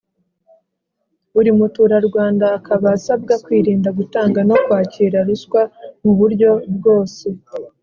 Buri 1.33 1.49
muturarwanda 1.59 2.45
akaba 2.57 2.87
asabwa 2.97 3.33
kwirinda 3.43 3.89
gutanga 3.97 4.39
no 4.49 4.55
kwakira 4.63 5.17
ruswa 5.27 5.61
mu 6.03 6.11
buryo 6.19 6.49
bwose, 6.75 7.25